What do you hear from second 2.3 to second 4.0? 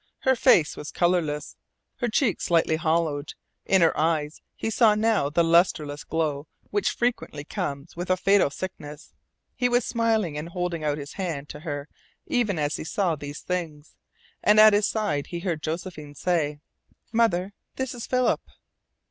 slightly hollowed, in her